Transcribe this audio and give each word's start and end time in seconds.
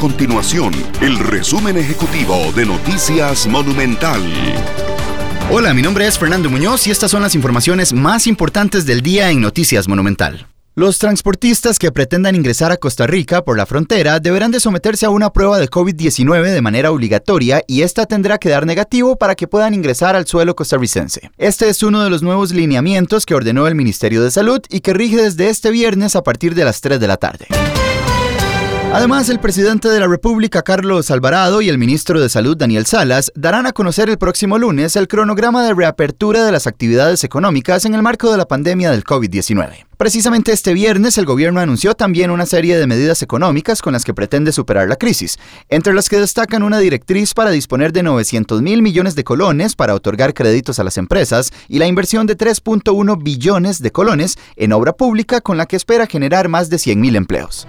continuación 0.00 0.72
el 1.02 1.18
resumen 1.18 1.76
ejecutivo 1.76 2.34
de 2.56 2.64
Noticias 2.64 3.46
Monumental. 3.46 4.22
Hola, 5.50 5.74
mi 5.74 5.82
nombre 5.82 6.06
es 6.06 6.18
Fernando 6.18 6.48
Muñoz 6.48 6.86
y 6.86 6.90
estas 6.90 7.10
son 7.10 7.20
las 7.20 7.34
informaciones 7.34 7.92
más 7.92 8.26
importantes 8.26 8.86
del 8.86 9.02
día 9.02 9.30
en 9.30 9.42
Noticias 9.42 9.88
Monumental. 9.88 10.46
Los 10.74 10.98
transportistas 10.98 11.78
que 11.78 11.92
pretendan 11.92 12.34
ingresar 12.34 12.72
a 12.72 12.78
Costa 12.78 13.06
Rica 13.06 13.44
por 13.44 13.58
la 13.58 13.66
frontera 13.66 14.20
deberán 14.20 14.50
de 14.50 14.60
someterse 14.60 15.04
a 15.04 15.10
una 15.10 15.34
prueba 15.34 15.58
de 15.58 15.68
COVID-19 15.68 16.50
de 16.50 16.62
manera 16.62 16.92
obligatoria 16.92 17.62
y 17.66 17.82
esta 17.82 18.06
tendrá 18.06 18.38
que 18.38 18.48
dar 18.48 18.64
negativo 18.64 19.16
para 19.16 19.34
que 19.34 19.48
puedan 19.48 19.74
ingresar 19.74 20.16
al 20.16 20.26
suelo 20.26 20.56
costarricense. 20.56 21.30
Este 21.36 21.68
es 21.68 21.82
uno 21.82 22.02
de 22.02 22.08
los 22.08 22.22
nuevos 22.22 22.52
lineamientos 22.52 23.26
que 23.26 23.34
ordenó 23.34 23.66
el 23.66 23.74
Ministerio 23.74 24.22
de 24.22 24.30
Salud 24.30 24.62
y 24.70 24.80
que 24.80 24.94
rige 24.94 25.18
desde 25.18 25.50
este 25.50 25.70
viernes 25.70 26.16
a 26.16 26.22
partir 26.22 26.54
de 26.54 26.64
las 26.64 26.80
3 26.80 26.98
de 26.98 27.06
la 27.06 27.18
tarde. 27.18 27.48
Además, 28.92 29.28
el 29.28 29.38
presidente 29.38 29.88
de 29.88 30.00
la 30.00 30.08
República, 30.08 30.62
Carlos 30.62 31.12
Alvarado, 31.12 31.62
y 31.62 31.68
el 31.68 31.78
ministro 31.78 32.20
de 32.20 32.28
Salud, 32.28 32.56
Daniel 32.56 32.86
Salas, 32.86 33.30
darán 33.36 33.66
a 33.66 33.72
conocer 33.72 34.10
el 34.10 34.18
próximo 34.18 34.58
lunes 34.58 34.96
el 34.96 35.06
cronograma 35.06 35.64
de 35.64 35.74
reapertura 35.74 36.44
de 36.44 36.50
las 36.50 36.66
actividades 36.66 37.22
económicas 37.22 37.84
en 37.84 37.94
el 37.94 38.02
marco 38.02 38.32
de 38.32 38.36
la 38.38 38.48
pandemia 38.48 38.90
del 38.90 39.04
COVID-19. 39.04 39.86
Precisamente 39.96 40.50
este 40.50 40.74
viernes, 40.74 41.18
el 41.18 41.24
gobierno 41.24 41.60
anunció 41.60 41.94
también 41.94 42.32
una 42.32 42.46
serie 42.46 42.76
de 42.76 42.88
medidas 42.88 43.22
económicas 43.22 43.80
con 43.80 43.92
las 43.92 44.04
que 44.04 44.12
pretende 44.12 44.50
superar 44.50 44.88
la 44.88 44.96
crisis, 44.96 45.38
entre 45.68 45.94
las 45.94 46.08
que 46.08 46.18
destacan 46.18 46.64
una 46.64 46.80
directriz 46.80 47.32
para 47.32 47.50
disponer 47.50 47.92
de 47.92 48.02
900 48.02 48.60
mil 48.60 48.82
millones 48.82 49.14
de 49.14 49.22
colones 49.22 49.76
para 49.76 49.94
otorgar 49.94 50.34
créditos 50.34 50.80
a 50.80 50.84
las 50.84 50.98
empresas 50.98 51.52
y 51.68 51.78
la 51.78 51.86
inversión 51.86 52.26
de 52.26 52.36
3.1 52.36 53.22
billones 53.22 53.80
de 53.82 53.92
colones 53.92 54.36
en 54.56 54.72
obra 54.72 54.94
pública 54.94 55.40
con 55.40 55.56
la 55.56 55.66
que 55.66 55.76
espera 55.76 56.06
generar 56.06 56.48
más 56.48 56.70
de 56.70 56.78
100 56.78 57.00
mil 57.00 57.14
empleos. 57.14 57.68